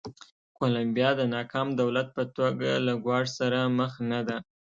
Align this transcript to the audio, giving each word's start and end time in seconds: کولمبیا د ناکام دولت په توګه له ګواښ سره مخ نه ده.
کولمبیا 0.57 1.09
د 1.19 1.21
ناکام 1.35 1.67
دولت 1.81 2.07
په 2.17 2.23
توګه 2.37 2.69
له 2.85 2.93
ګواښ 3.03 3.25
سره 3.39 3.59
مخ 3.77 3.93
نه 4.11 4.19
ده. 4.27 4.37